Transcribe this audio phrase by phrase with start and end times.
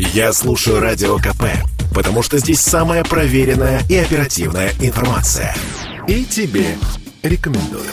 [0.00, 1.42] Я слушаю Радио КП,
[1.92, 5.56] потому что здесь самая проверенная и оперативная информация.
[6.06, 6.76] И тебе
[7.24, 7.90] рекомендую.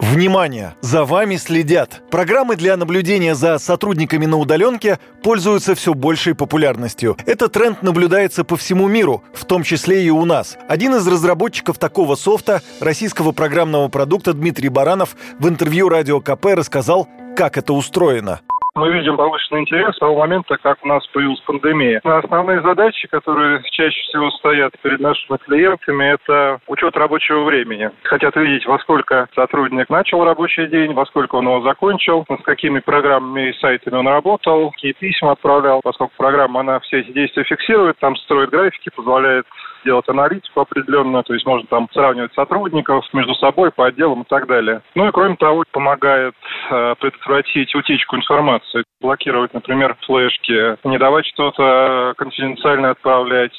[0.00, 0.74] Внимание!
[0.82, 2.02] За вами следят.
[2.10, 7.16] Программы для наблюдения за сотрудниками на удаленке пользуются все большей популярностью.
[7.24, 10.58] Этот тренд наблюдается по всему миру, в том числе и у нас.
[10.68, 17.08] Один из разработчиков такого софта, российского программного продукта Дмитрий Баранов, в интервью Радио КП рассказал,
[17.34, 18.40] как это устроено.
[18.74, 22.00] Мы видим повышенный интерес с того момента, как у нас появилась пандемия.
[22.04, 27.90] Основные задачи, которые чаще всего стоят перед нашими клиентами, это учет рабочего времени.
[28.04, 32.78] Хотят видеть, во сколько сотрудник начал рабочий день, во сколько он его закончил, с какими
[32.78, 37.98] программами и сайтами он работал, какие письма отправлял, поскольку программа, она все эти действия фиксирует,
[37.98, 39.46] там строит графики, позволяет
[39.84, 44.46] делать аналитику определенную, то есть можно там сравнивать сотрудников между собой по отделам и так
[44.46, 44.82] далее.
[44.94, 46.34] Ну и кроме того, помогает
[46.70, 53.56] э, предотвратить утечку информации, блокировать, например, флешки, не давать что-то конфиденциально отправлять.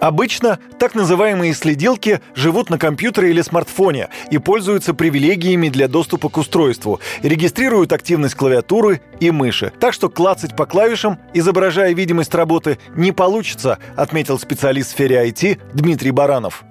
[0.00, 6.38] Обычно так называемые следилки живут на компьютере или смартфоне и пользуются привилегиями для доступа к
[6.38, 9.72] устройству, регистрируют активность клавиатуры и мыши.
[9.78, 15.60] Так что клацать по клавишам, изображая видимость работы, не получится, отметил специалист в сфере IT
[15.74, 16.64] Дмитрий Баранов.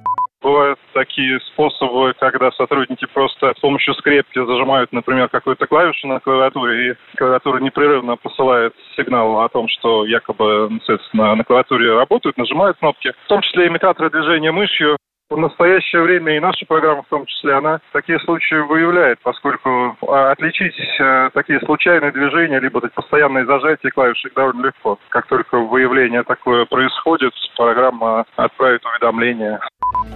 [0.99, 6.95] Такие способы, когда сотрудники просто с помощью скрепки зажимают, например, какую-то клавишу на клавиатуре, и
[7.15, 13.13] клавиатура непрерывно посылает сигнал о том, что якобы, соответственно, на клавиатуре работают, нажимают кнопки.
[13.23, 14.97] В том числе имитаторы движения мышью
[15.29, 20.31] в настоящее время и наша программа в том числе, она такие случаи выявляет, поскольку а,
[20.31, 24.97] отличить э, такие случайные движения, либо постоянные зажатия клавишек довольно легко.
[25.09, 29.59] Как только выявление такое происходит, программа отправит уведомление.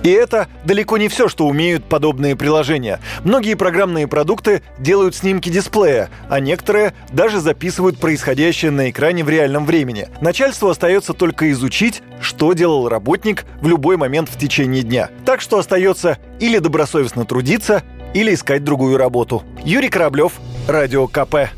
[0.04, 3.00] И это далеко не все, что умеют подобные приложения.
[3.24, 9.66] Многие программные продукты делают снимки дисплея, а некоторые даже записывают происходящее на экране в реальном
[9.66, 10.10] времени.
[10.20, 15.10] Начальству остается только изучить, что делал работник в любой момент в течение дня.
[15.26, 19.44] Так что остается или добросовестно трудиться, или искать другую работу.
[19.64, 20.34] Юрий Кораблев,
[20.68, 21.50] Радио КП.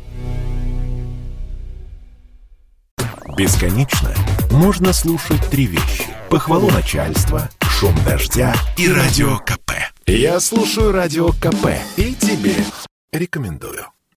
[3.36, 4.14] Бесконечно
[4.50, 6.04] можно слушать три вещи.
[6.30, 9.72] Похвалу начальства, шум дождя и радио КП.
[10.06, 12.54] Я слушаю радио КП и тебе
[13.12, 13.95] рекомендую.